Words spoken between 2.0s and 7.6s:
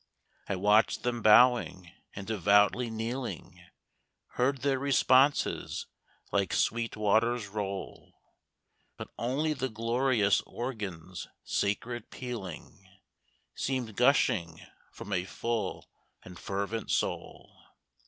and devoutly kneeling, Heard their responses like sweet waters